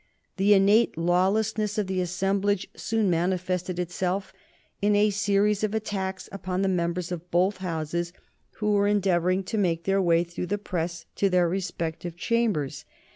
[0.37, 4.33] The innate lawlessness of the assemblage soon manifested itself
[4.81, 8.11] in a series of attacks upon the members of both Houses
[8.53, 12.83] who were endeavoring to make their way through the press to their respective Chambers.